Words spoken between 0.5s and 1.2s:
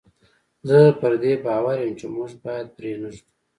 زه پر